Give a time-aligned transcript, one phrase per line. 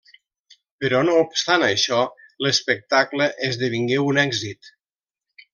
[0.83, 2.01] Però, no obstant això,
[2.47, 4.77] l'espectacle esdevingué un èxit.